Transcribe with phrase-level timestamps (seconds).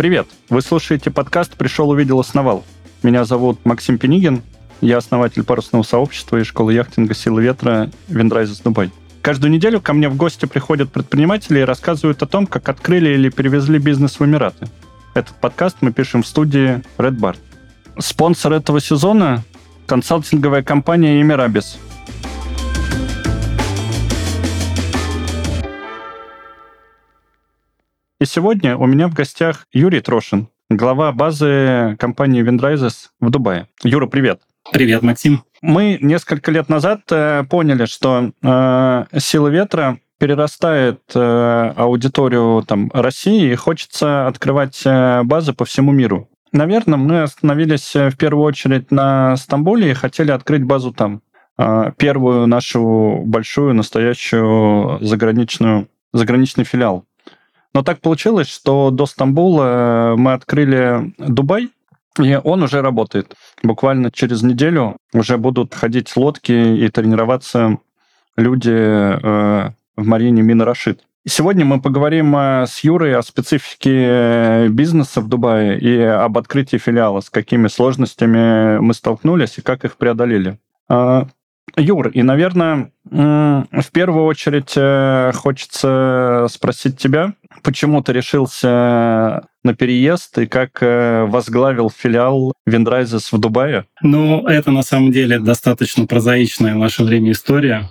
[0.00, 0.28] Привет!
[0.48, 2.64] Вы слушаете подкаст «Пришел, увидел, основал».
[3.02, 4.40] Меня зовут Максим Пенигин.
[4.80, 8.90] Я основатель парусного сообщества и школы яхтинга «Силы ветра» Wind Rises Dubai.
[9.20, 13.28] Каждую неделю ко мне в гости приходят предприниматели и рассказывают о том, как открыли или
[13.28, 14.68] перевезли бизнес в Эмираты.
[15.12, 17.36] Этот подкаст мы пишем в студии Red Bar.
[17.98, 19.42] Спонсор этого сезона–
[19.86, 21.76] консалтинговая компания Emirabiz–
[28.20, 33.66] И сегодня у меня в гостях Юрий Трошин, глава базы компании Windrises в Дубае.
[33.82, 34.42] Юра, привет.
[34.70, 35.42] Привет, Максим.
[35.62, 43.52] Мы несколько лет назад э, поняли, что э, сила ветра перерастает э, аудиторию там, России
[43.52, 46.28] и хочется открывать э, базы по всему миру.
[46.52, 51.22] Наверное, мы остановились э, в первую очередь на Стамбуле и хотели открыть базу там.
[51.56, 57.06] Э, первую нашу большую, настоящую заграничную, заграничный филиал.
[57.72, 61.70] Но так получилось, что до Стамбула э, мы открыли Дубай,
[62.18, 63.34] и он уже работает.
[63.62, 67.78] Буквально через неделю уже будут ходить лодки и тренироваться
[68.36, 71.02] люди э, в марине Мин Рашид.
[71.28, 77.20] Сегодня мы поговорим э, с Юрой о специфике бизнеса в Дубае и об открытии филиала,
[77.20, 80.58] с какими сложностями мы столкнулись и как их преодолели.
[81.76, 90.46] Юр, и, наверное, в первую очередь хочется спросить тебя, почему ты решился на переезд и
[90.46, 93.86] как э, возглавил филиал Wind Rises в Дубае?
[94.02, 97.90] Ну, это на самом деле достаточно прозаичная в наше время история.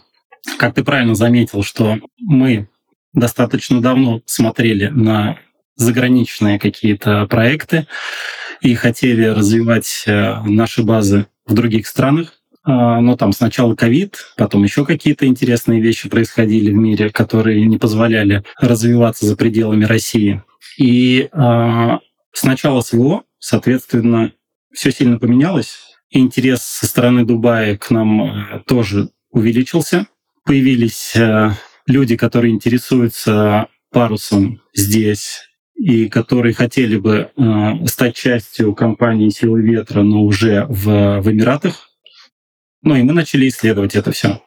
[0.58, 2.70] Как ты правильно заметил, что мы
[3.14, 5.38] достаточно давно смотрели на
[5.76, 7.88] заграничные какие-то проекты
[8.62, 12.34] и хотели развивать э, наши базы в других странах.
[12.70, 17.80] А, но там сначала ковид, потом еще какие-то интересные вещи происходили в мире, которые не
[17.80, 20.44] позволяли развиваться за пределами России.
[20.78, 21.90] И э,
[22.32, 24.34] сначала СВО, соответственно,
[24.72, 25.80] все сильно поменялось.
[26.12, 30.06] Интерес со стороны Дубая к нам э, тоже увеличился.
[30.46, 31.50] Появились э,
[31.88, 40.04] люди, которые интересуются парусом здесь и которые хотели бы э, стать частью компании «Силы ветра»,
[40.04, 41.89] но уже в, в Эмиратах.
[42.82, 44.42] Ну и мы начали исследовать это все.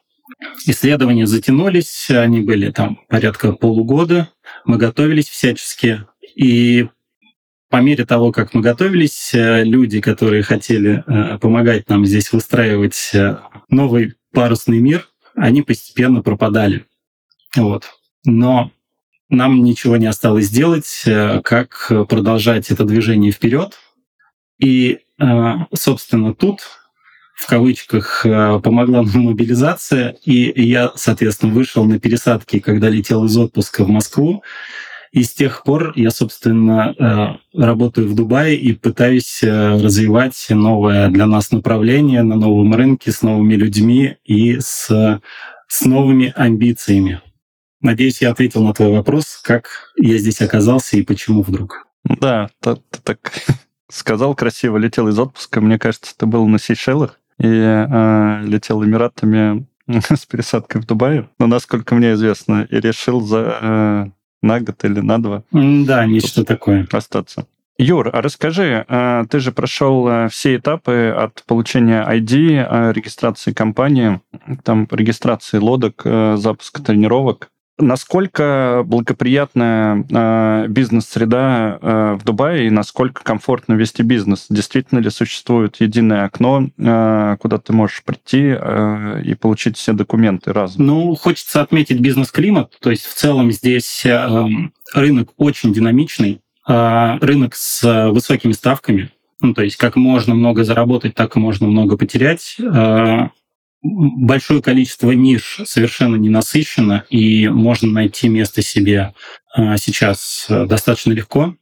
[0.66, 4.30] Исследования затянулись, они были там порядка полугода.
[4.64, 6.06] Мы готовились всячески.
[6.34, 6.88] И
[7.72, 13.10] по мере того, как мы готовились, э, люди, которые хотели э, помогать нам здесь выстраивать
[13.14, 13.38] э,
[13.70, 16.84] новый парусный мир, они постепенно пропадали.
[17.56, 17.90] Вот.
[18.26, 18.70] Но
[19.30, 21.02] нам ничего не осталось сделать,
[21.44, 23.78] как продолжать это движение вперед.
[24.58, 25.00] И,
[25.72, 26.60] собственно, тут
[27.42, 33.84] в кавычках э, помогла мобилизация, и я, соответственно, вышел на пересадки, когда летел из отпуска
[33.84, 34.44] в Москву.
[35.10, 41.08] И с тех пор я, собственно, э, работаю в Дубае и пытаюсь э, развивать новое
[41.08, 45.20] для нас направление на новом рынке с новыми людьми и с,
[45.66, 47.20] с новыми амбициями.
[47.80, 51.88] Надеюсь, я ответил на твой вопрос, как я здесь оказался и почему вдруг.
[52.04, 53.32] Да, ты так
[53.90, 55.60] сказал красиво, летел из отпуска.
[55.60, 61.46] Мне кажется, ты был на Сейшелах и э, летел Эмиратами с пересадкой в Дубае, но,
[61.46, 64.06] насколько мне известно, и решил за э,
[64.42, 65.42] на год или на два.
[65.52, 66.86] Да, нечто такое.
[66.92, 67.46] Остаться.
[67.78, 74.20] Юр, а расскажи, э, ты же прошел все этапы от получения ID, регистрации компании,
[74.62, 77.50] там регистрации лодок, запуска тренировок
[77.82, 84.46] Насколько благоприятная э, бизнес-среда э, в Дубае и насколько комфортно вести бизнес?
[84.48, 90.52] Действительно ли существует единое окно, э, куда ты можешь прийти э, и получить все документы
[90.52, 90.86] разом?
[90.86, 92.72] Ну, хочется отметить бизнес-климат.
[92.80, 94.46] То есть в целом здесь э,
[94.94, 99.10] рынок очень динамичный, э, рынок с высокими ставками.
[99.40, 102.56] Ну, то есть как можно много заработать, так и можно много потерять.
[102.60, 103.30] Э,
[103.82, 109.14] большое количество ниш совершенно не насыщено, и можно найти место себе
[109.54, 111.56] а, сейчас э, достаточно легко.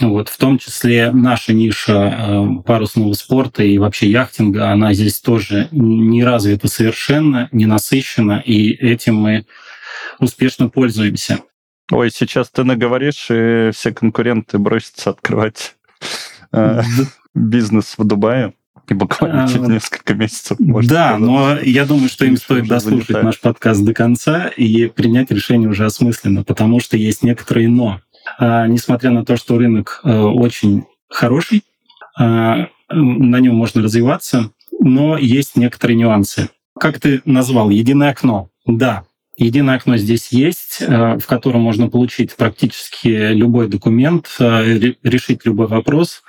[0.00, 5.68] Вот, в том числе наша ниша э, парусного спорта и вообще яхтинга, она здесь тоже
[5.72, 9.44] не развита совершенно, не насыщена, и этим мы
[10.18, 11.40] успешно пользуемся.
[11.90, 15.76] Ой, сейчас ты наговоришь, и все конкуренты бросятся открывать
[16.52, 16.80] э,
[17.34, 18.54] бизнес в Дубае.
[18.90, 20.56] И буквально через а, несколько месяцев.
[20.58, 25.70] Да, но я думаю, что им стоит дослушать наш подкаст до конца и принять решение
[25.70, 28.00] уже осмысленно, потому что есть некоторые «но».
[28.38, 31.62] А, несмотря на то, что рынок э, очень хороший,
[32.18, 34.50] а, на нем можно развиваться,
[34.80, 36.48] но есть некоторые нюансы.
[36.78, 38.50] Как ты назвал, единое окно.
[38.66, 39.04] Да,
[39.40, 45.66] Единое окно здесь есть, э, в котором можно получить практически любой документ, э, решить любой
[45.66, 46.22] вопрос.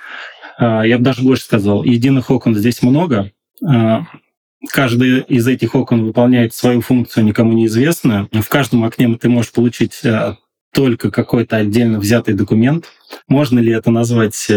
[0.58, 3.30] Э, я бы даже больше сказал, единых окон здесь много.
[4.72, 8.28] Каждый из этих окон выполняет свою функцию, никому неизвестную.
[8.32, 10.00] В каждом окне ты можешь получить
[10.72, 12.86] только какой-то отдельно взятый документ.
[13.28, 14.48] Можно ли это назвать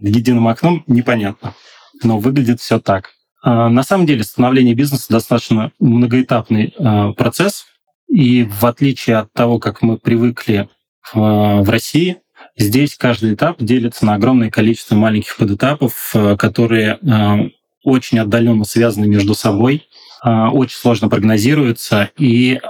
[0.00, 1.54] единым окном, непонятно.
[2.02, 3.10] Но выглядит все так.
[3.46, 7.66] А, на самом деле становление бизнеса достаточно многоэтапный а, процесс,
[8.08, 10.68] и в отличие от того, как мы привыкли
[11.14, 12.18] в России,
[12.56, 16.98] здесь каждый этап делится на огромное количество маленьких подэтапов, а, которые
[17.84, 19.88] очень отдаленно связаны между собой,
[20.24, 22.60] очень сложно прогнозируются, и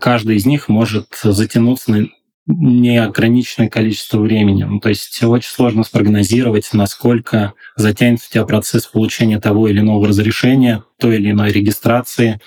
[0.00, 2.08] каждый из них может затянуться на
[2.48, 4.64] неограниченное количество времени.
[4.64, 10.08] Ну, то есть очень сложно спрогнозировать, насколько затянется у тебя процесс получения того или иного
[10.08, 12.40] разрешения, той или иной регистрации,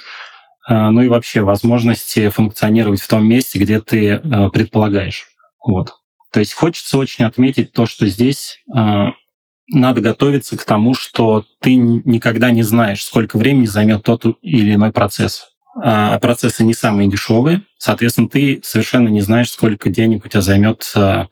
[0.68, 4.20] ну и вообще возможности функционировать в том месте, где ты
[4.52, 5.28] предполагаешь.
[5.66, 5.99] Вот.
[6.32, 9.14] То есть хочется очень отметить то, что здесь а,
[9.72, 14.92] надо готовиться к тому, что ты никогда не знаешь, сколько времени займет тот или иной
[14.92, 15.50] процесс.
[15.82, 17.62] А процессы не самые дешевые.
[17.78, 21.28] Соответственно, ты совершенно не знаешь, сколько денег у тебя займет а,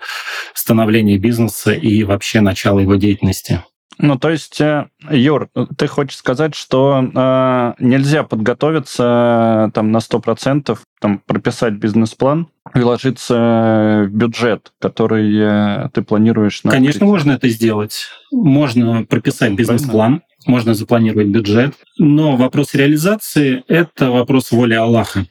[0.54, 3.64] становление бизнеса и вообще начало его деятельности.
[4.00, 10.78] Ну, то есть, э, Юр, ты хочешь сказать, что э, нельзя подготовиться там на 100%,
[11.00, 17.50] там, прописать бизнес-план и ложиться в бюджет, который э, ты планируешь на Конечно, можно это
[17.50, 18.08] сделать.
[18.32, 25.26] Можно прописать бизнес-план, можно запланировать бюджет, но вопрос реализации— это вопрос воли Аллаха.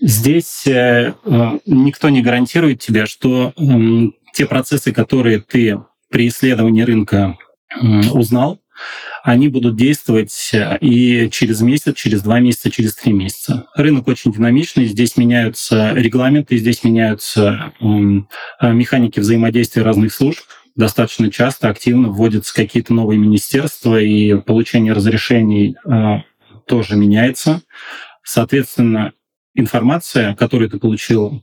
[0.00, 3.62] Здесь э, э, никто не гарантирует тебе, что э,
[4.32, 7.47] те процессы, которые ты при исследовании рынка э,
[7.80, 8.60] узнал,
[9.24, 13.66] они будут действовать э, и через месяц, через два месяца, через три месяца.
[13.74, 17.84] Рынок очень динамичный, здесь меняются регламенты, здесь меняются э,
[18.72, 20.40] механики взаимодействия разных служб
[20.78, 26.22] достаточно часто активно вводятся какие-то новые министерства, и получение разрешений э,
[26.66, 27.62] тоже меняется.
[28.22, 29.12] Соответственно,
[29.54, 31.42] информация, которую ты получил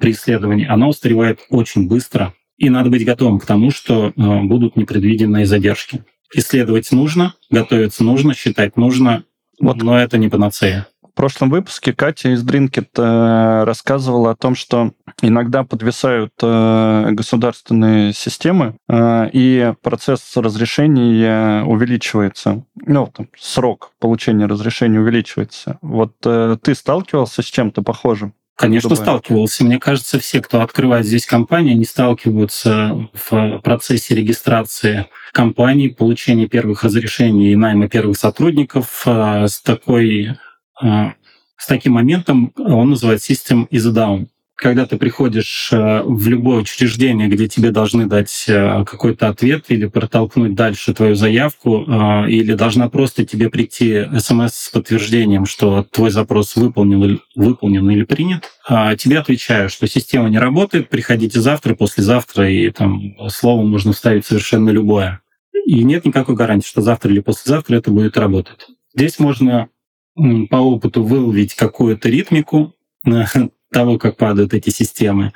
[0.00, 4.76] при исследовании, она устаревает очень быстро, и надо быть готовым к тому, что э, будут
[4.76, 6.04] непредвиденные задержки.
[6.32, 9.24] Исследовать нужно, готовиться нужно, считать нужно,
[9.58, 9.78] вот.
[9.78, 10.86] но это не панацея.
[11.02, 14.92] В прошлом выпуске Катя из Drinkit э, рассказывала о том, что
[15.22, 22.64] иногда подвисают э, государственные системы, и процесс разрешения увеличивается.
[22.86, 25.78] Ну, там, срок получения разрешения увеличивается.
[25.80, 28.34] Вот ты сталкивался с чем-то похожим?
[28.60, 29.64] Конечно, сталкивался.
[29.64, 36.84] Мне кажется, все, кто открывает здесь компании, они сталкиваются в процессе регистрации компаний, получения первых
[36.84, 40.36] разрешений и найма первых сотрудников с такой
[40.78, 41.14] а,
[41.56, 44.26] с таким моментом, он называется System is down.
[44.60, 49.86] Когда ты приходишь э, в любое учреждение, где тебе должны дать э, какой-то ответ или
[49.86, 56.10] протолкнуть дальше твою заявку, э, или должна просто тебе прийти смс с подтверждением, что твой
[56.10, 58.50] запрос выполнен, выполнен или принят,
[58.98, 64.68] тебе отвечают, что система не работает, приходите завтра, послезавтра, и там слово можно вставить совершенно
[64.68, 65.22] любое.
[65.64, 68.66] И нет никакой гарантии, что завтра или послезавтра это будет работать.
[68.94, 69.68] Здесь можно
[70.14, 72.74] по опыту выловить какую-то ритмику
[73.70, 75.32] того, как падают эти системы.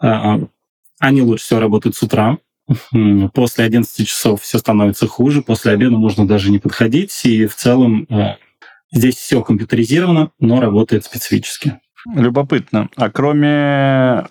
[0.00, 0.40] А, а,
[0.98, 2.38] они лучше всего работают с утра.
[3.34, 7.18] После 11 часов все становится хуже, после обеда можно даже не подходить.
[7.24, 8.36] И в целом а,
[8.92, 11.80] здесь все компьютеризировано, но работает специфически.
[12.14, 12.88] Любопытно.
[12.96, 14.26] А кроме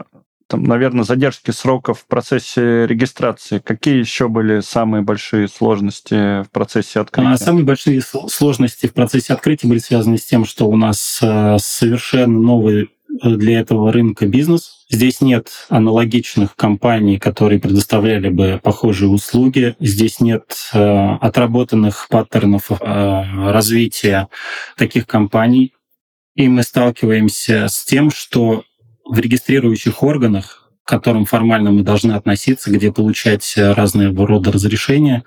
[0.49, 3.59] там, наверное, задержки сроков в процессе регистрации.
[3.59, 7.33] Какие еще были самые большие сложности в процессе открытия?
[7.33, 11.57] А самые большие сложности в процессе открытия были связаны с тем, что у нас э,
[11.59, 12.87] совершенно новый э,
[13.23, 14.85] для этого рынка бизнес.
[14.89, 19.75] Здесь нет аналогичных компаний, которые предоставляли бы похожие услуги.
[19.79, 24.29] Здесь нет э, отработанных паттернов развития
[24.77, 25.73] таких компаний.
[26.35, 28.63] И мы сталкиваемся с тем, что
[29.09, 35.23] в регистрирующих органах, к которым формально мы должны относиться, где получать э, разные рода разрешения,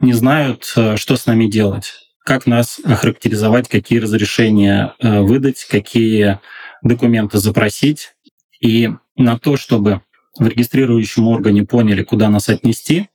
[0.00, 6.38] не знают, э, что с нами делать, как нас охарактеризовать, какие разрешения э, выдать, какие
[6.82, 8.14] документы запросить.
[8.60, 10.02] И на то, чтобы
[10.38, 13.08] в регистрирующем органе поняли, куда нас отнести,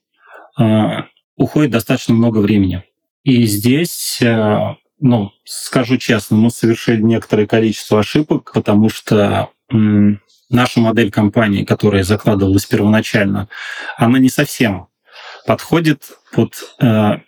[1.36, 2.84] уходит достаточно много времени.
[3.24, 4.20] И здесь,
[5.00, 9.50] ну, скажу честно, мы совершили некоторое количество ошибок, потому что
[10.50, 13.50] наша модель компании, которая закладывалась первоначально,
[13.98, 14.88] она не совсем
[15.46, 17.20] подходит под э,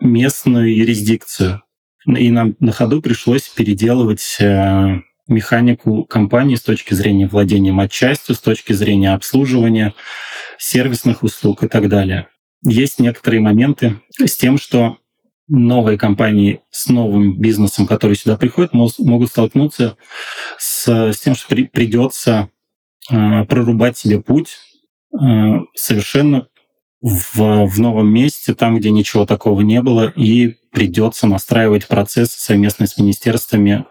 [0.00, 1.62] местную юрисдикцию.
[2.06, 8.40] И нам на ходу пришлось переделывать э, механику компании с точки зрения владения матчастью, с
[8.40, 9.94] точки зрения обслуживания,
[10.58, 12.28] сервисных услуг и так далее.
[12.62, 14.98] Есть некоторые моменты с тем, что
[15.48, 19.96] новые компании с новым бизнесом, которые сюда приходят, могут столкнуться
[20.58, 22.50] с, с тем, что при, придется
[23.10, 24.56] э, прорубать себе путь
[25.12, 26.48] э, совершенно
[27.00, 32.86] в, в новом месте, там, где ничего такого не было, и придется настраивать процесс совместно
[32.86, 33.84] с министерствами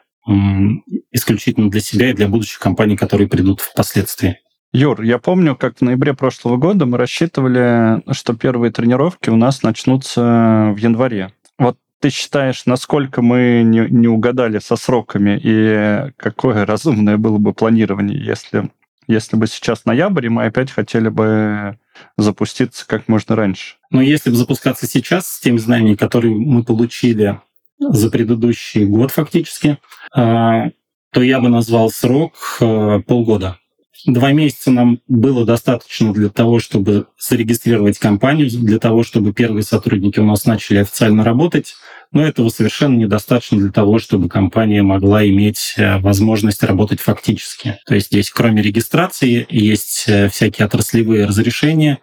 [1.11, 4.39] исключительно для себя и для будущих компаний, которые придут впоследствии.
[4.73, 9.63] Юр, я помню, как в ноябре прошлого года мы рассчитывали, что первые тренировки у нас
[9.63, 11.31] начнутся в январе.
[11.57, 17.53] Вот ты считаешь, насколько мы не, не угадали со сроками и какое разумное было бы
[17.53, 18.69] планирование, если,
[19.07, 21.79] если бы сейчас ноябрь, и мы опять хотели бы
[22.17, 23.77] запуститься как можно раньше?
[23.91, 27.39] Но если бы запускаться сейчас с теми знаниями, которые мы получили
[27.79, 29.77] за предыдущий год фактически,
[30.13, 30.69] а,
[31.11, 33.59] то я бы назвал срок а, полгода.
[34.05, 40.19] Два месяца нам было достаточно для того, чтобы зарегистрировать компанию, для того, чтобы первые сотрудники
[40.19, 41.75] у нас начали официально работать,
[42.11, 47.79] но этого совершенно недостаточно для того, чтобы компания могла иметь а, возможность работать фактически.
[47.85, 51.99] То есть здесь кроме регистрации есть всякие отраслевые разрешения,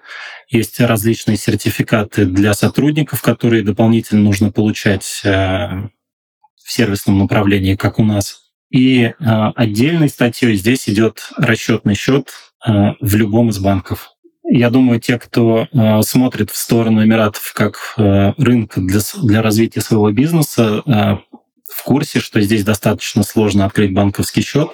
[0.52, 8.04] есть различные сертификаты для сотрудников, которые дополнительно нужно получать э, в сервисном направлении, как у
[8.04, 8.41] нас.
[8.72, 9.12] И э,
[9.54, 12.30] отдельной статьей здесь идет расчетный счет
[12.66, 14.10] э, в любом из банков.
[14.44, 15.68] Я думаю, те, кто
[16.02, 22.64] смотрит в сторону Эмиратов как рынка для, для развития своего бизнеса, в курсе, что здесь
[22.64, 24.68] достаточно сложно открыть банковский счет.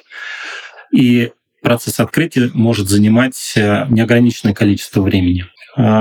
[0.90, 5.44] И процесс открытия может занимать неограниченное количество времени.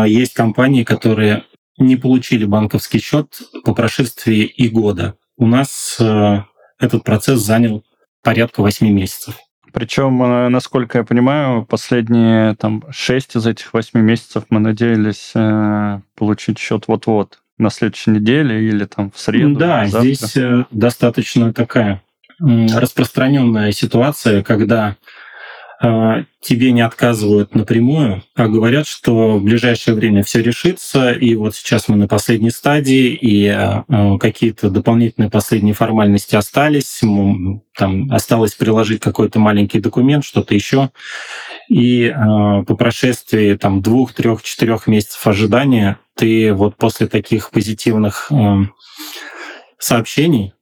[0.08, 1.44] Есть компании, которые
[1.77, 5.16] не получили банковский счет по прошествии и года.
[5.38, 6.39] У нас э,
[6.80, 7.84] этот процесс занял
[8.24, 9.36] порядка 8 месяцев.
[9.74, 16.00] Причем, э, насколько я понимаю, последние там, 6 из этих 8 месяцев мы надеялись э,
[16.16, 19.58] получить счет вот-вот на следующей неделе или там в среду.
[19.58, 20.36] Да, здесь
[20.72, 22.02] достаточно такая
[22.40, 24.96] распространенная ситуация, когда
[25.80, 31.88] тебе не отказывают напрямую, а говорят, что в ближайшее время все решится, и вот сейчас
[31.88, 37.02] мы на последней стадии, и а, а, какие-то дополнительные последние формальности остались,
[37.76, 40.90] там осталось приложить какой-то маленький документ, что-то еще,
[41.70, 48.32] и по прошествии там двух, трех, четырех месяцев ожидания ты вот после таких позитивных
[49.78, 50.54] сообщений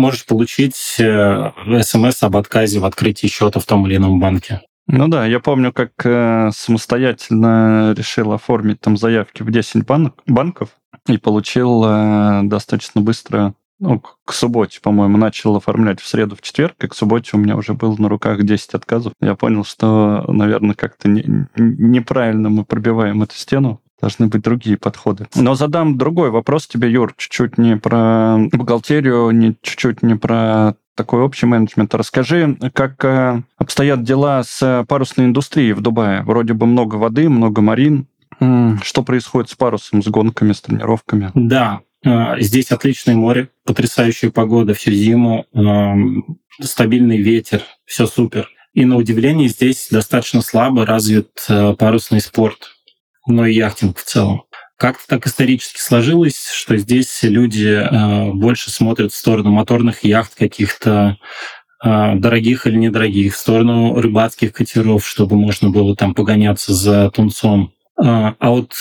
[0.00, 1.52] можешь получить э,
[1.82, 4.62] смс об отказе в открытии счета в том или ином банке.
[4.86, 10.70] Ну да, я помню, как э, самостоятельно решил оформить там заявки в 10 банк, банков
[11.06, 16.74] и получил э, достаточно быстро, ну, к субботе, по-моему, начал оформлять в среду, в четверг,
[16.82, 19.12] и к субботе у меня уже было на руках 10 отказов.
[19.20, 21.24] Я понял, что, наверное, как-то не,
[21.56, 25.26] неправильно мы пробиваем эту стену должны быть другие подходы.
[25.34, 31.22] Но задам другой вопрос тебе, Юр, чуть-чуть не про бухгалтерию, не чуть-чуть не про такой
[31.22, 31.94] общий менеджмент.
[31.94, 36.22] Расскажи, как э, обстоят дела с парусной индустрией в Дубае?
[36.22, 38.06] Вроде бы много воды, много марин.
[38.82, 41.30] Что происходит с парусом, с гонками, с тренировками?
[41.34, 48.48] Да, э, здесь отличное море, потрясающая погода всю зиму, эм, стабильный ветер, все супер.
[48.72, 52.76] И на удивление здесь достаточно слабо развит э, парусный спорт
[53.26, 54.44] но и яхтинг в целом.
[54.76, 61.18] Как-то так исторически сложилось, что здесь люди э, больше смотрят в сторону моторных яхт каких-то
[61.84, 67.74] э, дорогих или недорогих, в сторону рыбацких катеров, чтобы можно было там погоняться за тунцом.
[68.02, 68.72] Э, а вот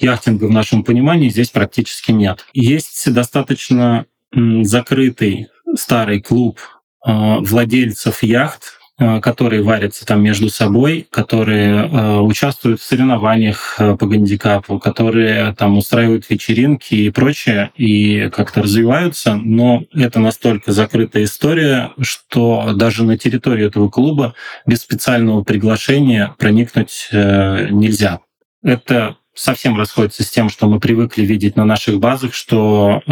[0.00, 2.46] яхтинга в нашем понимании здесь практически нет.
[2.54, 6.58] Есть достаточно закрытый старый клуб
[7.06, 14.78] владельцев яхт, которые варятся там между собой, которые э, участвуют в соревнованиях э, по гандикапу,
[14.78, 22.72] которые там устраивают вечеринки и прочее, и как-то развиваются, но это настолько закрытая история, что
[22.74, 24.34] даже на территорию этого клуба
[24.64, 28.20] без специального приглашения проникнуть нельзя.
[28.62, 33.02] Это совсем расходится с тем, что мы привыкли видеть на наших базах, что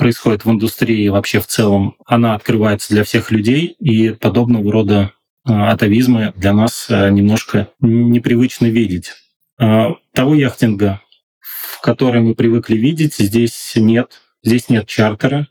[0.00, 5.12] происходит в индустрии вообще в целом, она открывается для всех людей, и подобного рода
[5.46, 9.12] э, атовизмы для нас э, немножко непривычно видеть.
[9.60, 11.02] Э, того яхтинга,
[11.38, 14.22] в который мы привыкли видеть, здесь нет.
[14.42, 15.48] Здесь нет чартера.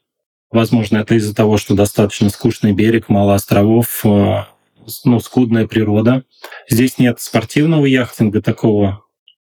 [0.50, 6.24] Возможно, это из-за того, что достаточно скучный берег, мало островов, ну, скудная природа.
[6.68, 9.03] Здесь нет спортивного яхтинга такого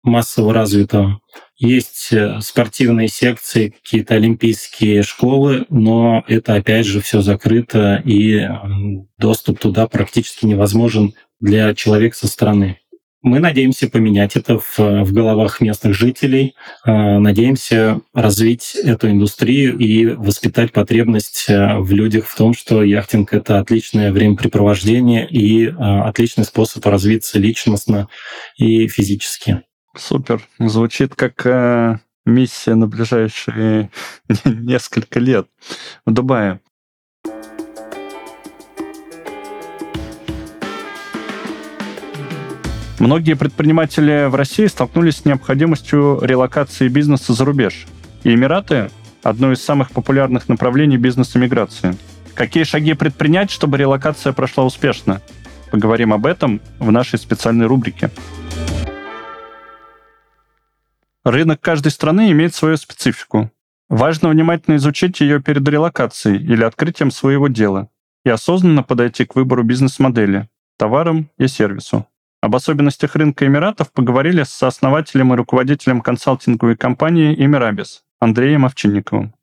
[0.02, 1.21] массово развитого.
[1.57, 8.49] Есть э, спортивные секции, какие-то олимпийские школы, но это опять же все закрыто, и
[9.19, 12.78] доступ туда практически невозможен для человека со стороны.
[13.23, 16.54] Мы надеемся поменять это в, в головах местных жителей,
[16.87, 23.33] э, надеемся развить эту индустрию и воспитать потребность э, в людях в том, что яхтинг—
[23.35, 28.09] это отличное времяпрепровождение и э, отличный способ развиться личностно
[28.57, 29.64] и физически.
[29.97, 30.41] Супер.
[30.59, 33.91] Звучит как миссия на ближайшие
[34.45, 35.49] несколько лет
[36.07, 36.61] в Дубае.
[43.01, 47.87] Многие предприниматели в России столкнулись с необходимостью релокации бизнеса за рубеж.
[48.25, 48.91] И Эмираты–
[49.23, 51.97] одно из самых популярных направлений бизнес-эмиграции.
[52.35, 55.23] Какие шаги предпринять, чтобы релокация прошла успешно?
[55.71, 58.11] Поговорим об этом в нашей специальной рубрике.
[61.25, 63.50] Рынок каждой страны имеет свою специфику.
[63.91, 67.91] Важно внимательно изучить ее перед релокацией или открытием своего дела
[68.25, 70.49] и осознанно подойти к выбору бизнес-модели,
[70.79, 72.07] товарам и сервису.
[72.41, 79.35] Об особенностях рынка Эмиратов поговорили с сооснователем и руководителем консалтинговой компании «Эмирабис» Андреем Овчинниковым.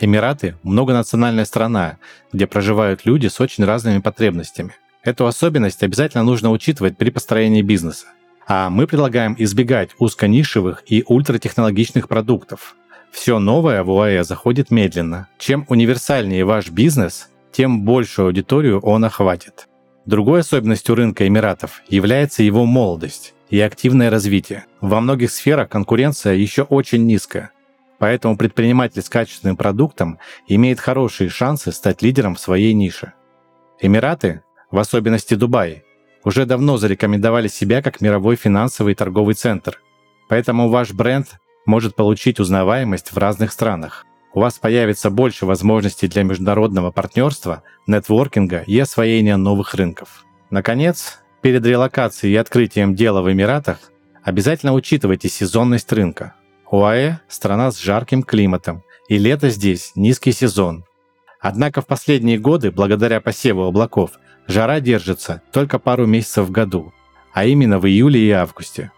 [0.00, 1.98] Эмираты– многонациональная страна,
[2.32, 4.72] где проживают люди с очень разными потребностями.
[5.02, 8.06] Эту особенность обязательно нужно учитывать при построении бизнеса.
[8.50, 12.76] А мы предлагаем избегать узконишевых и ультратехнологичных продуктов.
[13.10, 15.28] Все новое в УАЭ заходит медленно.
[15.38, 19.68] Чем универсальнее ваш бизнес, тем большую аудиторию он охватит.
[20.06, 24.64] Другой особенностью рынка Эмиратов является его молодость и активное развитие.
[24.80, 27.50] Во многих сферах конкуренция еще очень низкая,
[27.98, 33.12] поэтому предприниматель с качественным продуктом имеет хорошие шансы стать лидером в своей нише.
[33.78, 34.40] Эмираты,
[34.70, 35.84] в особенности Дубай,
[36.24, 39.80] уже давно зарекомендовали себя как мировой финансовый и торговый центр,
[40.28, 44.04] поэтому ваш бренд может получить узнаваемость в разных странах
[44.38, 50.24] у вас появится больше возможностей для международного партнерства, нетворкинга и освоения новых рынков.
[50.50, 53.90] Наконец, перед релокацией и открытием дела в Эмиратах
[54.22, 56.34] обязательно учитывайте сезонность рынка.
[56.70, 60.84] ОАЭ– страна с жарким климатом, и лето здесь– низкий сезон.
[61.40, 64.12] Однако в последние годы, благодаря посеву облаков,
[64.48, 66.92] жара держится только пару месяцев в году,
[67.32, 68.90] а именно в июле и августе.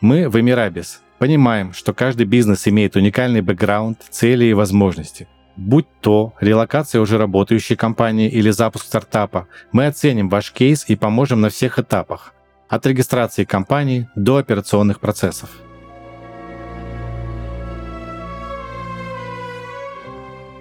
[0.00, 5.28] Мы в Эмирабис Понимаем, что каждый бизнес имеет уникальный бэкграунд, цели и возможности.
[5.56, 11.40] Будь то релокация уже работающей компании или запуск стартапа, мы оценим ваш кейс и поможем
[11.40, 12.34] на всех этапах,
[12.68, 15.48] от регистрации компании до операционных процессов.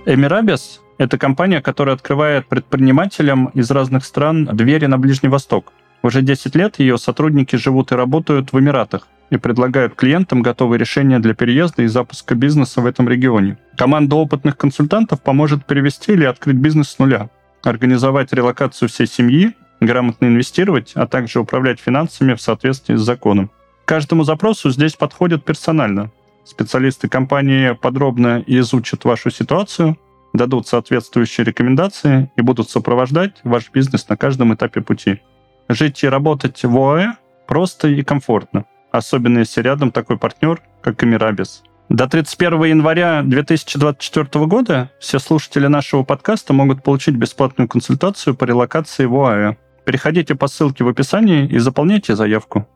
[0.05, 5.73] Эмирабис– это компания, которая открывает предпринимателям из разных стран двери на Ближний Восток.
[6.03, 11.19] Уже 10 лет ее сотрудники живут и работают в Эмиратах и предлагают клиентам готовые решения
[11.19, 13.57] для переезда и запуска бизнеса в этом регионе.
[13.75, 17.29] Команда опытных консультантов поможет перевести или открыть бизнес с нуля,
[17.63, 23.49] организовать релокацию всей семьи, грамотно инвестировать, а также управлять финансами в соответствии с законом.
[23.85, 26.11] Каждому запросу здесь подходят персонально.
[26.43, 29.97] Специалисты компании подробно изучат вашу ситуацию,
[30.37, 35.21] дадут соответствующие рекомендации и будут сопровождать ваш бизнес на каждом этапе пути.
[35.69, 37.13] Жить и работать в ОАЭ
[37.47, 38.65] просто и комфортно
[38.97, 41.63] особенно если рядом такой партнер, как Эмирабис.
[41.89, 49.05] До 31 января 2024 года все слушатели нашего подкаста могут получить бесплатную консультацию по релокации
[49.05, 49.55] в ОАЭ.
[49.85, 52.67] Переходите по ссылке в описании и заполняйте заявку.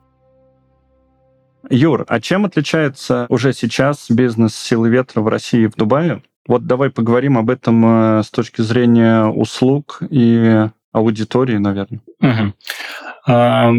[1.68, 6.22] Юр, а чем отличается уже сейчас бизнес силы ветра в России и в Дубае?
[6.50, 12.00] Вот давай поговорим об этом э, с точки зрения услуг и аудитории, наверное.
[12.20, 12.54] Угу.
[13.28, 13.72] А,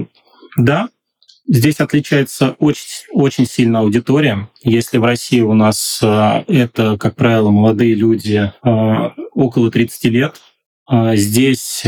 [0.56, 0.88] да,
[1.54, 4.48] Здесь отличается очень, очень сильно аудитория.
[4.64, 10.36] Если в России у нас э, это, как правило, молодые люди э, около 30 лет,
[10.90, 11.84] э, здесь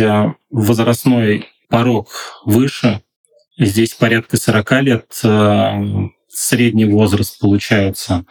[0.50, 2.10] возрастной порог
[2.44, 3.04] выше,
[3.58, 5.22] здесь порядка 40 лет
[6.28, 8.26] средний возраст получается.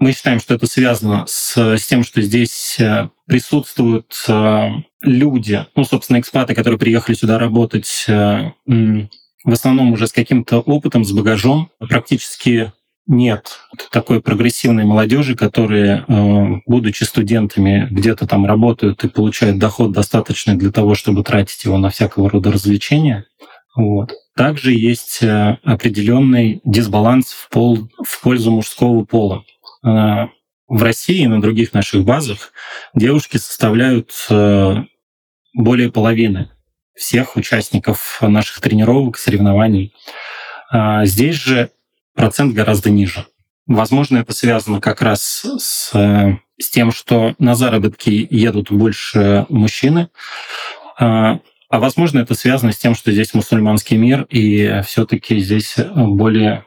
[0.00, 2.78] Мы считаем, что это связано с, с тем, что здесь
[3.26, 4.26] присутствуют
[5.02, 8.06] люди, ну, собственно, экспаты, которые приехали сюда работать
[9.44, 11.70] в основном уже с каким-то опытом, с багажом.
[11.78, 12.72] Практически
[13.06, 13.58] нет
[13.90, 20.70] такой прогрессивной молодежи, которые, э, будучи студентами, где-то там работают и получают доход достаточный для
[20.70, 23.26] того, чтобы тратить его на всякого рода развлечения.
[23.74, 24.12] Вот.
[24.36, 29.44] Также есть э, определенный дисбаланс в, пол, в пользу мужского пола.
[29.84, 30.28] Э,
[30.68, 32.52] в России и на других наших базах
[32.94, 34.28] девушки составляют
[35.52, 36.48] более половины
[36.94, 39.94] всех участников наших тренировок, соревнований.
[40.70, 41.70] А, здесь же
[42.14, 43.26] процент гораздо ниже.
[43.66, 50.10] Возможно, это связано как раз с, с тем, что на заработки едут больше мужчины,
[50.98, 56.64] а, а возможно, это связано с тем, что здесь мусульманский мир, и все-таки здесь более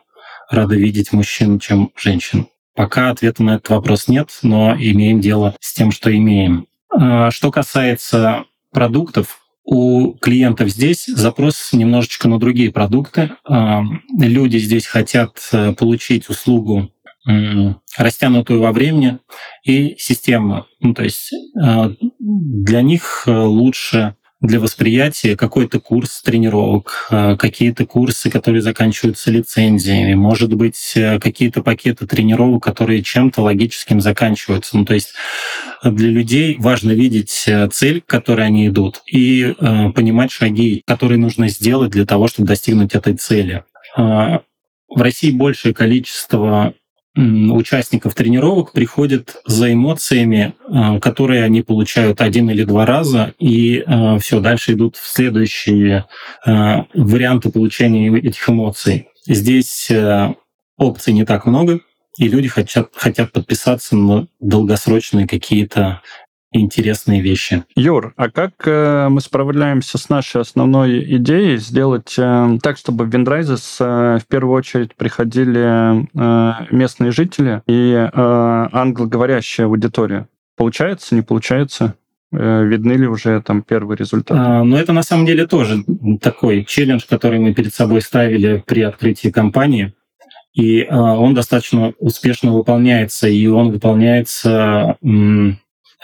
[0.50, 2.48] рады видеть мужчин, чем женщин.
[2.76, 6.68] Пока ответа на этот вопрос нет, но имеем дело с тем, что имеем.
[6.90, 13.32] А, что касается продуктов, у клиентов здесь запрос немножечко на другие продукты.
[13.48, 13.84] А,
[14.20, 16.90] люди здесь хотят э, получить услугу
[17.98, 19.20] растянутую во времени
[19.64, 20.66] и систему.
[20.82, 21.32] Ну, то есть
[21.62, 29.32] а, для них э, лучше для восприятия какой-то курс тренировок, э, какие-то курсы, которые заканчиваются
[29.32, 34.78] лицензиями, может быть, э, какие-то пакеты тренировок, которые чем-то логическим заканчиваются.
[34.78, 35.14] Ну, то есть
[35.82, 39.56] для людей важно видеть э, цель, к которой они идут, и
[39.96, 43.64] понимать шаги, которые нужно сделать для того, чтобы достигнуть этой цели.
[43.96, 44.42] В
[44.90, 46.74] России большее количество
[47.16, 54.18] участников тренировок приходят за эмоциями, э, которые они получают один или два раза, и э,
[54.20, 56.06] все, дальше идут в следующие
[56.46, 59.10] э, варианты получения этих эмоций.
[59.26, 59.90] Здесь
[60.78, 61.80] опций не так много,
[62.18, 66.02] и люди хотят, хотят подписаться на долгосрочные какие-то
[66.54, 67.64] интересные вещи.
[67.76, 73.10] Юр, а как э, мы справляемся с нашей основной идеей сделать э, так, чтобы в
[73.10, 80.28] Виндрайзес э, в первую очередь приходили э, местные жители и э, англоговорящая аудитория?
[80.56, 81.96] Получается, не получается?
[82.32, 84.40] Э, видны ли уже там первые результаты?
[84.40, 85.84] А, ну, это на самом деле тоже
[86.22, 89.94] такой челлендж, который мы перед собой ставили при открытии компании.
[90.54, 94.98] И а, он достаточно успешно выполняется, и он выполняется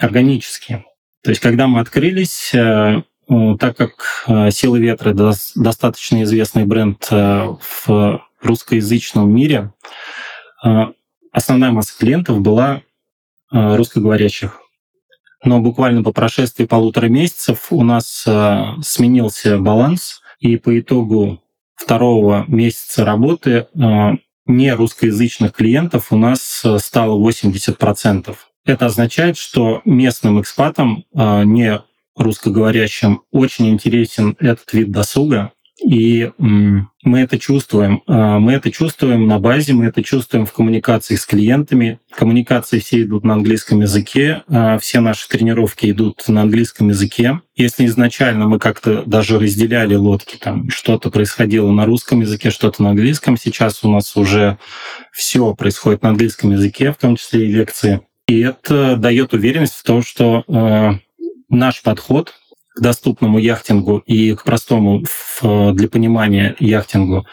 [0.00, 0.84] органически.
[1.22, 3.02] То есть, когда мы открылись, э,
[3.58, 9.74] так как э, «Силы ветра» достаточно известный бренд э, в русскоязычном мире,
[11.30, 12.82] основная масса клиентов была
[13.50, 14.62] русскоговорящих.
[15.44, 18.26] Но буквально по прошествии полутора месяцев у нас
[18.82, 21.42] сменился баланс, и по итогу
[21.74, 23.66] второго месяца работы
[24.46, 28.36] не русскоязычных клиентов у нас стало 80%.
[28.64, 31.80] Это означает, что местным экспатам, а, не
[32.16, 38.02] русскоговорящим, очень интересен этот вид досуга, и мы это чувствуем.
[38.06, 41.98] А, мы это чувствуем на базе, мы это чувствуем в коммуникации с клиентами.
[42.10, 47.40] Коммуникации все идут на английском языке, а, все наши тренировки идут на английском языке.
[47.56, 52.90] Если изначально мы как-то даже разделяли лодки, там что-то происходило на русском языке, что-то на
[52.90, 54.58] английском, сейчас у нас уже
[55.12, 58.02] все происходит на английском языке, в том числе и лекции.
[58.30, 60.90] И это дает уверенность в том, что э,
[61.48, 62.32] наш подход
[62.76, 67.26] к доступному яхтингу и к простому в, для понимания яхтингу,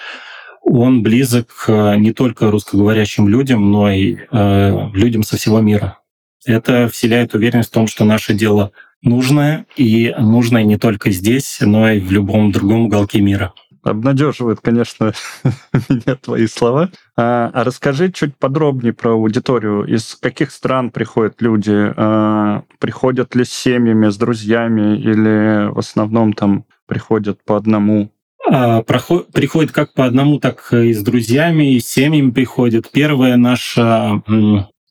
[0.64, 6.00] он близок э, не только русскоговорящим людям, но и э, людям со всего мира.
[6.48, 8.72] Это вселяет уверенность в том, что наше дело
[9.04, 13.54] нужное, и нужное не только здесь, но и в любом другом уголке мира.
[13.88, 15.14] Обнадеживают, конечно,
[15.90, 16.90] меня твои слова.
[17.16, 19.86] А, а расскажи чуть подробнее про аудиторию.
[19.86, 21.94] Из каких стран приходят люди?
[21.96, 28.12] А, приходят ли с семьями, с друзьями или в основном там приходят по одному?
[28.50, 32.92] А, проход, приходят как по одному, так и с друзьями, и с семьями приходят.
[32.92, 34.22] Первая наша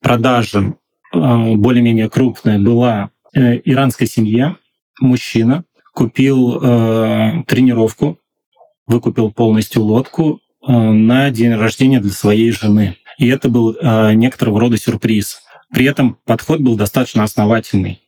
[0.01, 0.75] продажа,
[1.13, 4.57] а, более-менее крупная, была э, иранской семье.
[5.01, 8.19] Мужчина купил э, тренировку
[8.87, 12.96] выкупил полностью лодку э, на день рождения для своей жены.
[13.18, 15.40] И это был э, некоторого рода сюрприз.
[15.72, 18.01] При этом подход был достаточно основательный.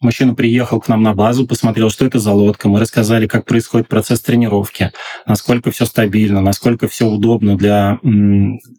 [0.00, 2.68] Мужчина приехал к нам на базу, посмотрел, что это за лодка.
[2.68, 4.92] Мы рассказали, как происходит процесс тренировки,
[5.26, 7.98] насколько все стабильно, насколько все удобно для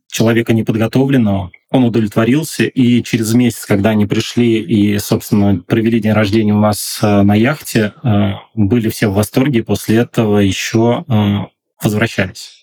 [0.08, 1.52] человека неподготовленного.
[1.70, 7.00] Он удовлетворился, и через месяц, когда они пришли и, собственно, провели день рождения у нас
[7.02, 11.38] э, на яхте, э, были все в восторге, после этого еще э,
[11.84, 12.54] возвращались.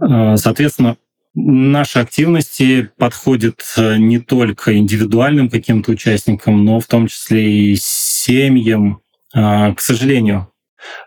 [0.00, 0.96] Соответственно,
[1.40, 9.00] наши активности подходят не только индивидуальным каким-то участникам, но в том числе и семьям.
[9.32, 10.50] К сожалению,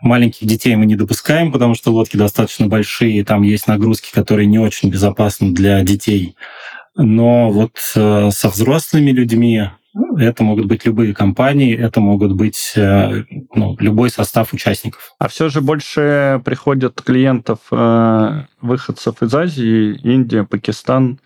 [0.01, 4.59] Маленьких детей мы не допускаем, потому что лодки достаточно большие, там есть нагрузки, которые не
[4.59, 6.35] очень безопасны для детей.
[6.95, 9.69] Но вот э, со взрослыми людьми
[10.17, 13.23] это могут быть любые компании, это могут быть э,
[13.53, 15.13] ну, любой состав участников.
[15.19, 21.19] А все же больше приходят клиентов э, выходцев из Азии, Индия, Пакистан,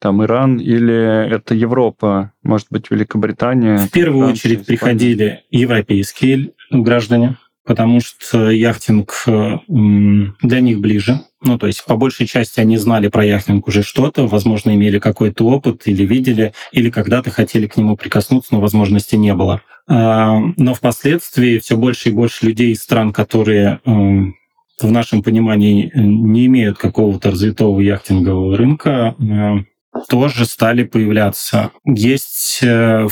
[0.00, 3.76] там Иран или это Европа, может быть, Великобритания?
[3.76, 4.78] В первую Франция, очередь Испания.
[4.78, 11.20] приходили европейские граждане, потому что яхтинг для них ближе.
[11.42, 15.46] Ну, то есть, по большей части они знали про яхтинг уже что-то, возможно, имели какой-то
[15.46, 19.62] опыт или видели, или когда-то хотели к нему прикоснуться, но возможности не было.
[19.88, 26.46] А, но впоследствии все больше и больше людей из стран, которые в нашем понимании не
[26.46, 29.14] имеют какого-то развитого яхтингового рынка,
[30.08, 31.70] тоже стали появляться.
[31.84, 33.08] Есть э,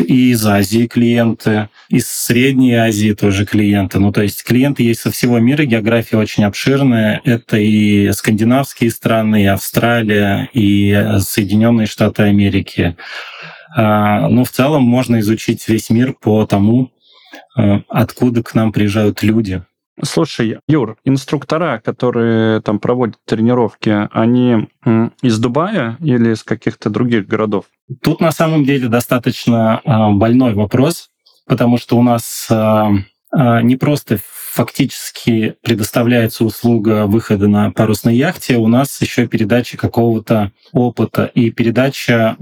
[0.00, 3.98] и из Азии клиенты, из Средней Азии тоже клиенты.
[3.98, 7.20] Ну, то есть клиенты есть со всего мира, география очень обширная.
[7.24, 12.96] Это и скандинавские страны, и Австралия, и Соединенные Штаты Америки.
[13.74, 16.92] А, но в целом можно изучить весь мир по тому,
[17.58, 19.62] э, откуда к нам приезжают люди.
[20.02, 24.68] Слушай, Юр, инструктора, которые там проводят тренировки, они
[25.22, 27.64] из Дубая или из каких-то других городов?
[28.02, 31.10] Тут на самом деле достаточно а, больной вопрос,
[31.46, 32.90] потому что у нас а,
[33.30, 34.18] а, не просто
[34.56, 42.36] фактически предоставляется услуга выхода на парусной яхте, у нас еще передача какого-то опыта и передача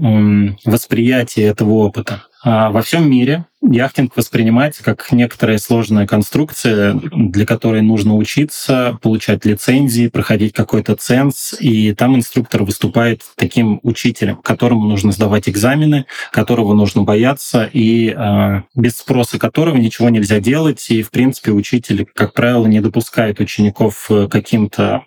[0.63, 2.23] восприятия этого опыта.
[2.47, 9.45] А во всем мире яхтинг воспринимается как некоторая сложная конструкция, для которой нужно учиться, получать
[9.45, 16.75] лицензии, проходить какой-то ценз, и там инструктор выступает таким учителем, которому нужно сдавать экзамены, которого
[16.75, 22.33] нужно бояться, и э, без спроса которого ничего нельзя делать, и, в принципе, учитель, как
[22.33, 25.05] правило, не допускает учеников к каким-то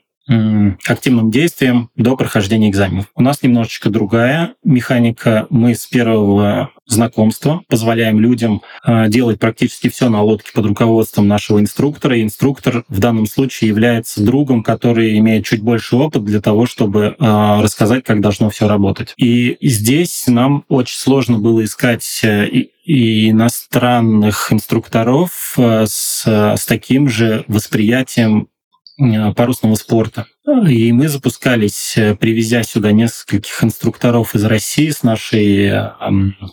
[0.86, 3.06] активным действием до прохождения экзаменов.
[3.14, 5.46] У нас немножечко другая механика.
[5.48, 11.60] Мы с первого знакомства позволяем людям а, делать практически все на лодке под руководством нашего
[11.60, 12.16] инструктора.
[12.16, 17.16] И инструктор в данном случае является другом, который имеет чуть больше опыт для того, чтобы
[17.18, 19.14] а, рассказать, как должно все работать.
[19.16, 22.48] И здесь нам очень сложно было искать э,
[22.88, 28.48] и иностранных инструкторов э, с, с таким же восприятием
[29.00, 30.26] Э, парусного спорта.
[30.66, 35.72] И мы запускались, э, привезя сюда нескольких инструкторов из России с нашей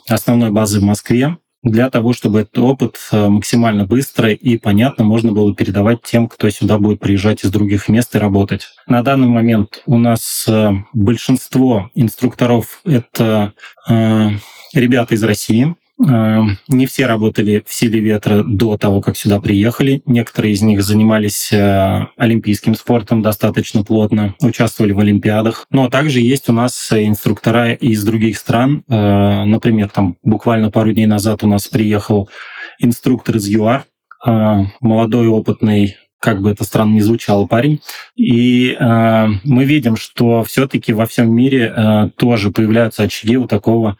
[0.07, 5.31] основной базы в Москве, для того, чтобы этот опыт э, максимально быстро и понятно можно
[5.31, 8.67] было передавать тем, кто сюда будет приезжать из других мест и работать.
[8.85, 10.47] На данный момент у нас
[10.93, 13.53] большинство инструкторов— это
[13.87, 20.01] ребята из России, не все работали в силе ветра до того, как сюда приехали.
[20.05, 25.65] Некоторые из них занимались э, олимпийским спортом достаточно плотно, участвовали в олимпиадах.
[25.71, 28.83] Но также есть у нас инструктора из других стран.
[28.89, 32.29] Э, например, там буквально пару дней назад у нас приехал
[32.79, 33.85] инструктор из ЮАР,
[34.27, 37.81] э, молодой, опытный как бы это странно не звучало, парень.
[38.15, 43.97] И э, мы видим, что все-таки во всем мире э, тоже появляются очаги вот такого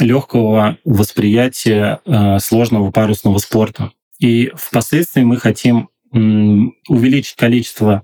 [0.00, 3.92] легкого восприятия э, сложного парусного спорта.
[4.18, 8.02] И впоследствии мы хотим увеличить количество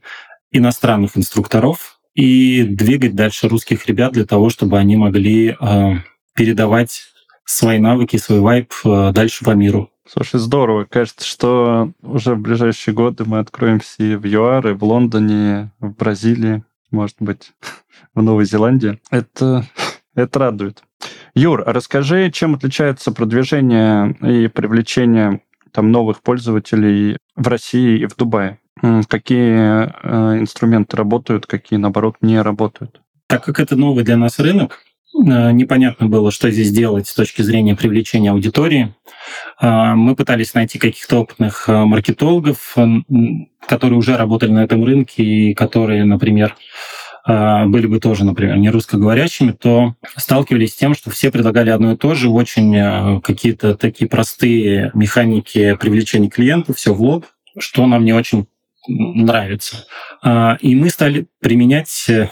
[0.53, 5.93] иностранных инструкторов и двигать дальше русских ребят для того, чтобы они могли э,
[6.35, 7.03] передавать
[7.45, 9.91] свои навыки, свой вайп э, дальше по миру.
[10.07, 10.85] Слушай, здорово.
[10.85, 15.91] Кажется, что уже в ближайшие годы мы откроемся и в ЮАР, и в Лондоне, в
[15.91, 17.53] Бразилии, может быть,
[18.15, 19.01] в Новой Зеландии.
[19.11, 19.67] Это,
[20.15, 20.85] это радует.
[21.35, 25.41] Юр, расскажи, чем отличается продвижение и привлечение
[25.73, 28.59] там, новых пользователей в России и в Дубае?
[29.09, 33.01] Какие э, инструменты работают, какие, наоборот, не работают?
[33.27, 34.81] Так как это новый для нас рынок,
[35.15, 38.95] э, непонятно было, что здесь делать с точки зрения привлечения аудитории.
[39.61, 42.77] Э, мы пытались найти каких-то опытных э, маркетологов,
[43.67, 46.59] которые уже работали на этом рынке и которые, например, а,
[47.27, 51.97] были бы тоже, например, не русскоговорящими, то сталкивались с тем, что все предлагали одно и
[51.97, 57.27] то же, очень а, какие-то такие простые механики привлечения клиентов, все в лоб,
[57.59, 58.47] что нам не очень
[58.87, 59.87] нравится.
[60.23, 62.29] А, и мы стали применять э,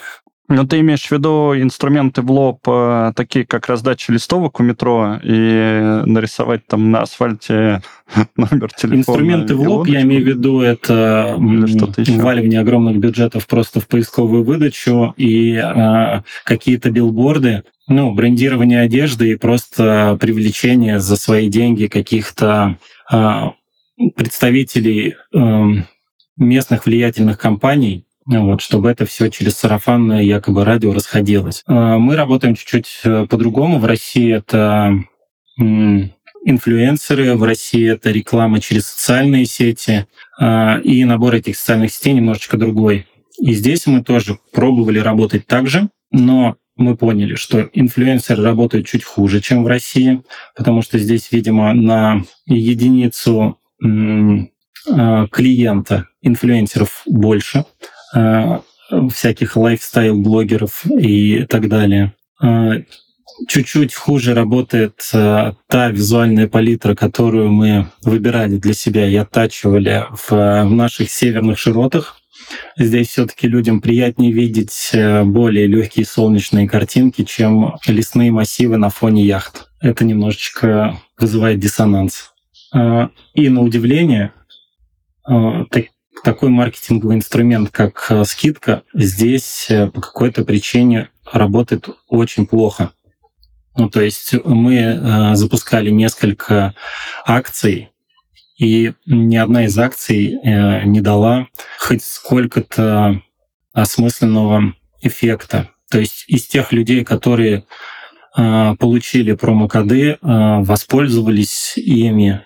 [0.48, 5.18] ну, ты имеешь в виду инструменты в лоб, э, такие как раздача листовок у метро
[5.22, 7.80] и нарисовать там на асфальте
[8.36, 8.98] номер телефона?
[8.98, 15.14] Инструменты в лоб, я имею в виду, это вваливание огромных бюджетов просто в поисковую выдачу
[15.16, 22.78] и а, какие-то билборды, ну, брендирование одежды и просто привлечение за свои деньги каких-то
[23.10, 23.52] а,
[24.16, 25.68] представителей а,
[26.36, 31.62] местных влиятельных компаний, вот, чтобы это все через сарафанное якобы радио расходилось.
[31.66, 33.78] А, мы работаем чуть-чуть э, по-другому.
[33.78, 34.92] В России это
[36.44, 40.06] инфлюенсеры, в России это реклама через социальные сети,
[40.38, 43.06] а, и набор этих социальных сетей немножечко другой.
[43.38, 49.04] И здесь мы тоже пробовали работать так же, но мы поняли, что инфлюенсеры работают чуть
[49.04, 50.22] хуже, чем в России,
[50.56, 53.58] потому что здесь, видимо, на единицу
[55.30, 57.64] клиента, инфлюенсеров больше,
[58.12, 62.14] всяких лайфстайл-блогеров и так далее.
[63.48, 71.10] Чуть-чуть хуже работает та визуальная палитра, которую мы выбирали для себя и оттачивали в, наших
[71.10, 72.18] северных широтах.
[72.76, 79.24] Здесь все-таки людям приятнее видеть э, более легкие солнечные картинки, чем лесные массивы на фоне
[79.24, 79.68] яхт.
[79.80, 82.32] Это немножечко вызывает диссонанс.
[83.34, 84.32] И на удивление,
[85.24, 85.64] а,
[86.24, 92.92] такой маркетинговый инструмент, как э, скидка, здесь э, по какой-то причине работает очень плохо.
[93.76, 96.74] Ну, то есть мы запускали несколько
[97.24, 97.92] акций,
[98.62, 101.48] и ни одна из акций э, не дала
[101.78, 103.20] хоть сколько-то
[103.72, 105.70] осмысленного эффекта.
[105.90, 107.64] То есть из тех людей, которые
[108.36, 112.42] э, получили промокоды, э, воспользовались ими,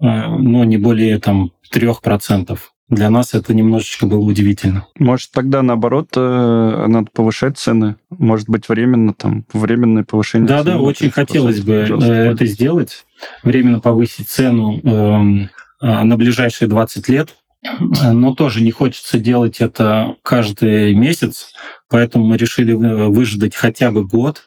[0.00, 2.58] но не более там 3%.
[2.88, 4.86] Для нас это немножечко было удивительно.
[4.98, 7.96] Может, тогда наоборот надо повышать цены?
[8.10, 10.46] Может быть, временно там временное повышение?
[10.46, 13.06] Да, да, очень хотелось бы это сделать
[13.42, 17.36] временно повысить цену эм, а, на ближайшие 20 лет,
[17.80, 21.54] но тоже не хочется делать это каждый месяц,
[21.88, 24.46] поэтому мы решили выждать хотя бы год,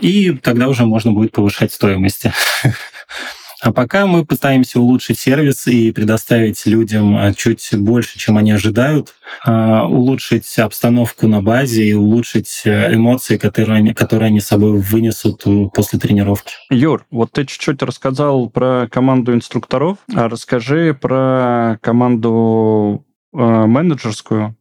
[0.00, 2.32] и тогда уже можно будет повышать стоимости.
[3.62, 9.14] А пока мы пытаемся улучшить сервис и предоставить людям а, чуть больше, чем они ожидают,
[9.44, 15.44] а, улучшить обстановку на базе и улучшить э, эмоции, которые они, которые они собой вынесут
[15.74, 16.54] после тренировки.
[16.70, 24.56] Юр, вот ты чуть-чуть рассказал про команду инструкторов, а расскажи про команду э, менеджерскую.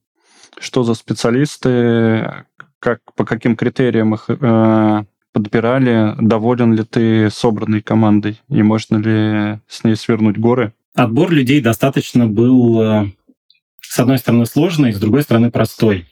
[0.59, 2.45] Что за специалисты,
[2.79, 9.59] как, по каким критериям их э, подбирали, доволен ли ты собранной командой и можно ли
[9.67, 10.73] с ней свернуть горы?
[10.95, 13.11] Отбор людей достаточно был, э,
[13.79, 16.07] с одной стороны, сложный, с другой стороны, простой.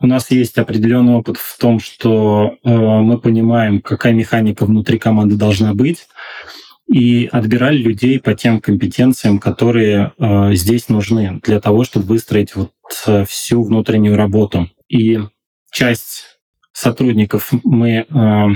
[0.00, 5.36] У нас есть определенный опыт в том, что э, мы понимаем, какая механика внутри команды
[5.36, 6.06] должна быть,
[6.86, 12.72] и отбирали людей по тем компетенциям, которые э, здесь нужны для того, чтобы выстроить вот
[13.28, 14.70] всю внутреннюю работу.
[14.88, 15.18] И
[15.70, 16.37] часть
[16.78, 18.46] сотрудников мы э,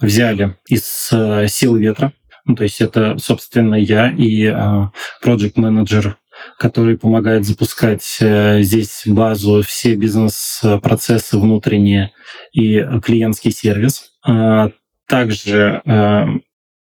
[0.00, 2.12] взяли из э, сил ветра.
[2.44, 4.88] Ну, то есть это, собственно, я и э,
[5.22, 6.16] проект менеджер
[6.58, 12.12] который помогает запускать э, здесь базу, все бизнес-процессы внутренние
[12.52, 14.12] и клиентский сервис.
[14.22, 14.70] А
[15.06, 15.80] также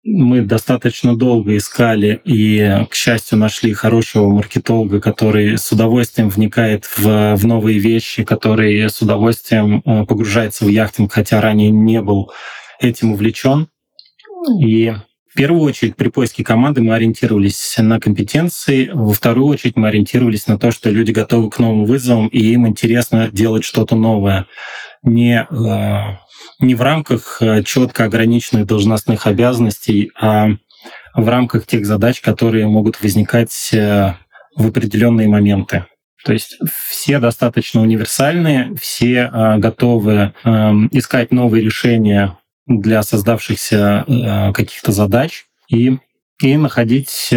[0.07, 7.35] мы достаточно долго искали и, к счастью, нашли хорошего маркетолога, который с удовольствием вникает в,
[7.35, 12.31] в новые вещи, который с удовольствием э, погружается в яхтинг, хотя ранее не был
[12.79, 13.67] этим увлечен.
[14.61, 14.93] И
[15.37, 20.57] первую очередь при поиске команды мы ориентировались на компетенции, во вторую очередь мы ориентировались на
[20.57, 24.47] то, что люди готовы к новым вызовам, и им интересно делать что-то новое.
[25.03, 26.17] Не э,
[26.59, 30.49] не в рамках э, четко ограниченных должностных обязанностей, а
[31.13, 34.15] в рамках тех задач, которые могут возникать э,
[34.55, 35.85] в определенные моменты.
[36.25, 36.57] То есть
[36.89, 42.35] все достаточно универсальные, все готовы эм, искать новые решения
[42.67, 45.97] для создавшихся каких-то задач и,
[46.41, 47.29] и находить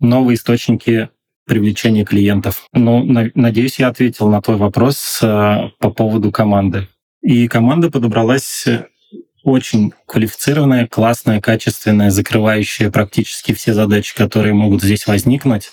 [0.00, 1.10] новые источники
[1.46, 2.66] привлечения клиентов.
[2.72, 6.88] Ну, надеюсь, я ответил на твой вопрос по поводу команды.
[7.26, 8.86] И команда подобралась э,
[9.42, 15.72] очень квалифицированная, классная, качественная, закрывающая практически все задачи, которые могут здесь возникнуть.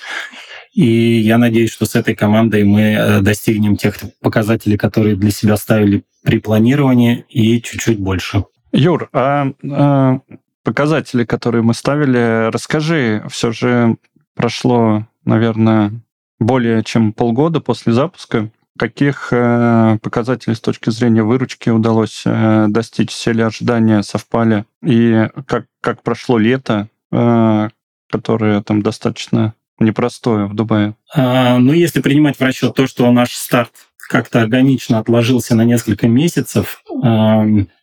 [0.73, 5.55] И я надеюсь, что с этой командой мы э, достигнем тех показателей, которые для себя
[5.55, 8.45] ставили при планировании, и чуть-чуть больше.
[8.73, 10.19] Юр, а, а
[10.63, 13.97] показатели, которые мы ставили, расскажи, все же
[14.35, 15.91] прошло, наверное,
[16.39, 18.49] более чем полгода после запуска.
[18.77, 23.11] Каких э, показателей с точки зрения выручки удалось э, достичь?
[23.11, 24.65] Все ли ожидания совпали?
[24.83, 27.69] И как, как прошло лето, э,
[28.09, 30.95] которое там достаточно непростое в Дубае?
[31.13, 33.73] А, ну, если принимать в расчет то, что наш старт
[34.09, 36.83] как-то органично отложился на несколько месяцев,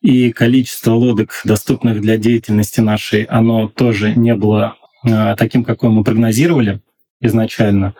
[0.00, 6.04] и количество лодок, доступных для деятельности нашей, оно тоже не было э, таким, какое мы
[6.04, 6.80] прогнозировали
[7.20, 7.94] изначально,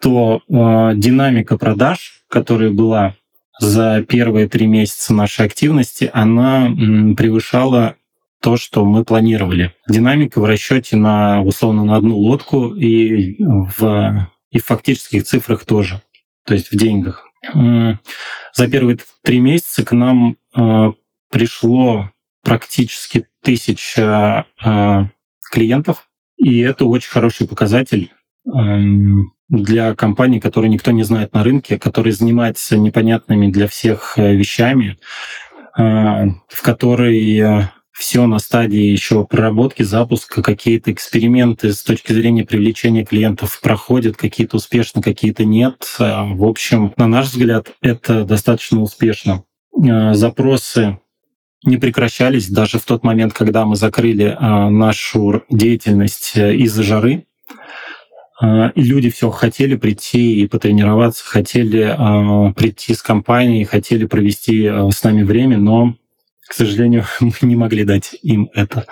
[0.00, 3.14] то э, динамика продаж, которая была
[3.58, 6.68] за первые три месяца нашей активности, она
[7.16, 7.96] превышала
[8.40, 9.72] то, что мы планировали.
[9.88, 16.00] Динамика в расчете на, условно, на одну лодку и в, и в фактических цифрах тоже,
[16.46, 17.27] то есть в деньгах.
[17.52, 20.92] За первые три месяца к нам э,
[21.30, 22.10] пришло
[22.42, 25.04] практически тысяча э,
[25.50, 28.12] клиентов, И это очень хороший показатель
[28.46, 34.34] эм, для компаний, которые никто не знает на рынке, которые занимаются непонятными для всех э,
[34.34, 34.98] вещами,
[35.76, 37.68] в которой
[37.98, 44.56] все на стадии еще проработки, запуска, какие-то эксперименты с точки зрения привлечения клиентов проходят, какие-то
[44.56, 45.96] успешно, какие-то нет.
[45.98, 49.44] В общем, на наш взгляд, это достаточно успешно.
[49.72, 50.98] Запросы
[51.64, 57.26] не прекращались даже в тот момент, когда мы закрыли а, нашу деятельность э, из-за жары.
[58.40, 64.68] А, и люди все хотели прийти и потренироваться, хотели а, прийти с компанией, хотели провести
[64.68, 65.94] с нами время, но,
[66.48, 68.86] к сожалению, мы не могли дать им это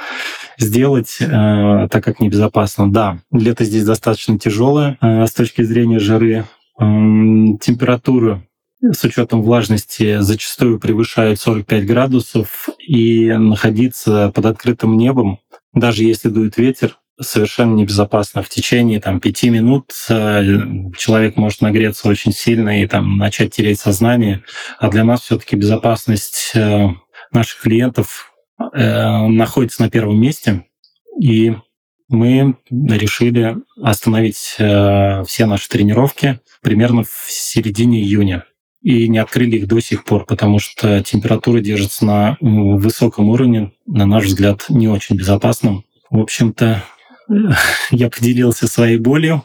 [0.59, 2.90] сделать, так как небезопасно.
[2.90, 6.44] Да, лето здесь достаточно тяжелое с точки зрения жары.
[6.78, 8.42] Температура
[8.80, 15.40] с учетом влажности зачастую превышают 45 градусов, и находиться под открытым небом,
[15.74, 18.42] даже если дует ветер, совершенно небезопасно.
[18.42, 20.42] В течение там, пяти минут э,
[20.96, 24.44] человек может нагреться очень сильно и там, начать терять сознание.
[24.78, 26.88] А для нас все-таки безопасность э,
[27.32, 30.66] наших клиентов э, находится на первом месте.
[31.20, 31.54] И
[32.08, 38.44] мы решили остановить все наши тренировки примерно в середине июня
[38.86, 44.06] и не открыли их до сих пор, потому что температура держится на высоком уровне, на
[44.06, 45.84] наш взгляд, не очень безопасном.
[46.08, 46.84] В общем-то,
[47.90, 49.44] я поделился своей болью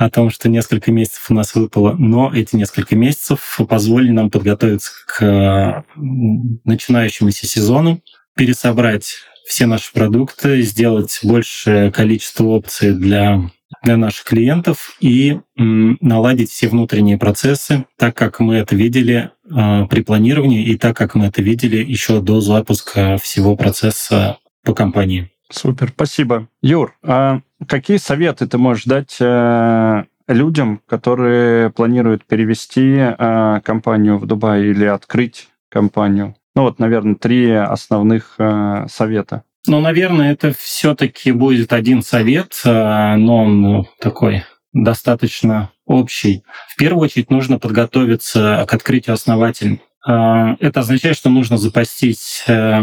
[0.00, 4.92] о том, что несколько месяцев у нас выпало, но эти несколько месяцев позволили нам подготовиться
[5.06, 8.00] к начинающемуся сезону,
[8.34, 13.50] пересобрать все наши продукты, сделать большее количество опций для
[13.84, 20.02] для наших клиентов и наладить все внутренние процессы, так как мы это видели а, при
[20.02, 25.30] планировании и так как мы это видели еще до запуска всего процесса по компании.
[25.50, 26.48] Супер, спасибо.
[26.62, 34.26] Юр, а какие советы ты можешь дать э, людям, которые планируют перевести э, компанию в
[34.26, 36.36] Дубай или открыть компанию?
[36.54, 39.42] Ну вот, наверное, три основных э, совета.
[39.66, 46.44] Ну, наверное, это все-таки будет один совет, э, но он ну, такой достаточно общий.
[46.68, 49.82] В первую очередь нужно подготовиться к открытию основателей.
[50.08, 52.82] Э, это означает, что нужно запастись э,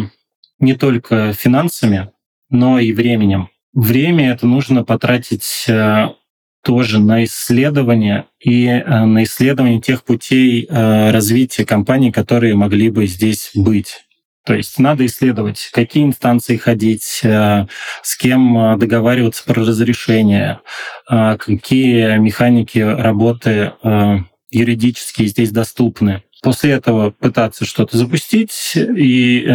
[0.60, 2.12] не только финансами,
[2.50, 3.50] но и временем.
[3.74, 5.68] Время это нужно потратить
[6.64, 14.08] тоже на исследование и на исследование тех путей развития компаний, которые могли бы здесь быть.
[14.48, 17.68] То есть надо исследовать, какие инстанции ходить, э,
[18.02, 20.62] с кем э, договариваться про разрешение,
[21.12, 23.74] э, какие механики работы
[24.50, 26.24] юридические здесь доступны.
[26.42, 29.46] После этого пытаться что-то запустить и,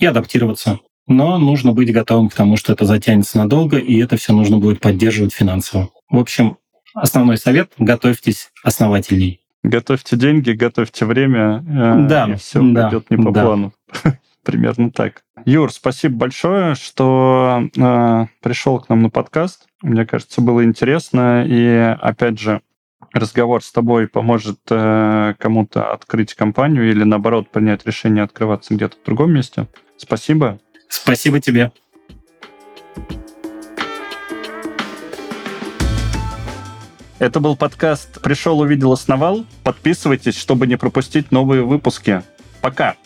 [0.00, 0.80] и адаптироваться.
[1.06, 4.80] Но нужно быть готовым к тому, что это затянется надолго, и это все нужно будет
[4.80, 5.90] поддерживать финансово.
[6.08, 6.56] В общем,
[6.94, 9.40] основной совет— готовьтесь основательней.
[9.62, 11.62] Готовьте деньги, готовьте время,
[12.08, 13.44] да, и все да, пойдет не по да.
[13.44, 13.72] плану.
[14.44, 15.22] Примерно так.
[15.46, 19.66] Юр, спасибо большое, что э, пришел к нам на подкаст.
[19.82, 21.44] Мне кажется, было интересно.
[21.46, 22.60] И опять же,
[23.12, 29.06] разговор с тобой поможет э, кому-то открыть компанию или наоборот принять решение открываться где-то в
[29.06, 29.66] другом месте.
[29.96, 30.58] Спасибо.
[30.94, 31.72] Спасибо тебе.
[37.18, 39.44] Это был подкаст «Пришел, увидел, основал».
[39.62, 42.22] Подписывайтесь, чтобы не пропустить новые выпуски.
[42.60, 42.96] Пока!